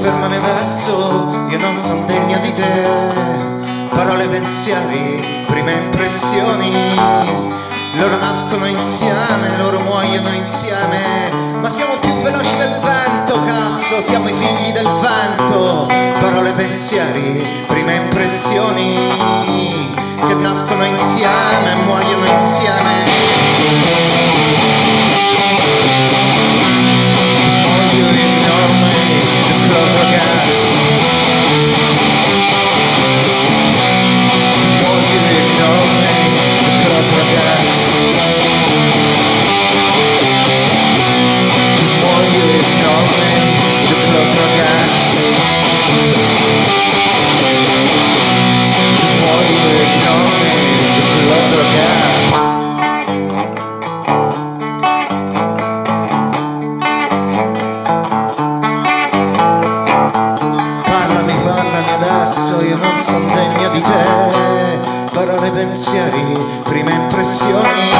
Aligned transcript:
fermami 0.00 0.36
adesso, 0.36 1.46
io 1.50 1.58
non 1.58 1.78
sono 1.78 2.00
degno 2.06 2.38
di 2.38 2.52
te. 2.52 3.88
Parole, 3.92 4.26
pensieri, 4.28 5.44
prime 5.46 5.72
impressioni. 5.72 6.72
Loro 7.96 8.16
nascono 8.16 8.66
insieme, 8.66 9.58
loro 9.58 9.78
muoiono 9.80 10.30
insieme. 10.30 11.58
Ma 11.60 11.68
siamo 11.68 11.98
più 11.98 12.14
veloci 12.22 12.56
del 12.56 12.78
vento, 12.80 13.42
cazzo, 13.44 14.00
siamo 14.00 14.28
i 14.28 14.32
figli 14.32 14.72
del 14.72 14.88
vento. 14.88 15.86
Parole, 16.18 16.52
pensieri, 16.52 17.64
prime 17.66 17.96
impressioni. 17.96 18.96
Che 20.26 20.34
nascono 20.34 20.84
insieme, 20.84 21.74
muoiono 21.84 22.24
insieme. 22.24 22.69
Pensieri, 65.60 66.46
prime 66.64 66.90
impressioni. 66.92 67.92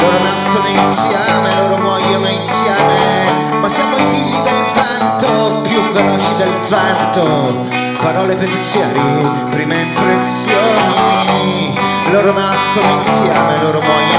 Loro 0.00 0.18
nascono 0.20 0.68
insieme, 0.68 1.54
loro 1.56 1.78
muoiono 1.78 2.28
insieme. 2.28 3.58
Ma 3.60 3.68
siamo 3.68 3.96
i 3.96 4.04
figli 4.04 4.40
del 4.42 4.64
vento, 4.72 5.60
più 5.62 5.82
veloci 5.90 6.36
del 6.36 6.54
vento. 6.68 7.66
Parole, 8.00 8.36
pensieri, 8.36 9.28
prime 9.50 9.80
impressioni. 9.80 11.76
Loro 12.12 12.32
nascono 12.32 12.88
insieme, 12.88 13.58
loro 13.60 13.80
muoiono 13.80 14.17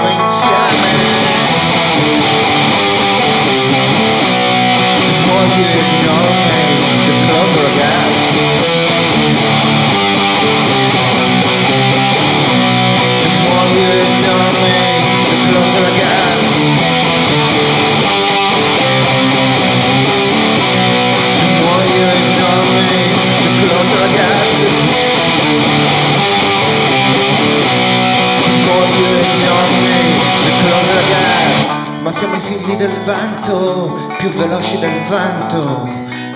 Ma 32.09 32.15
siamo 32.15 32.38
i 32.38 32.39
figli 32.39 32.75
del 32.75 32.89
vento, 32.89 34.15
più 34.17 34.29
veloci 34.29 34.79
del 34.79 34.99
vento. 35.03 35.87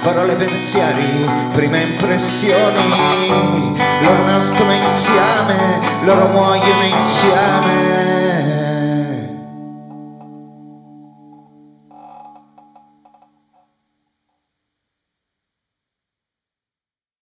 Parole, 0.03 0.35
pensieri, 0.35 1.27
prime 1.51 1.81
impressioni. 1.81 3.75
Loro 4.03 4.21
nascono 4.21 4.71
insieme, 4.71 5.79
loro 6.03 6.27
muoiono 6.27 6.83
insieme. 6.83 8.02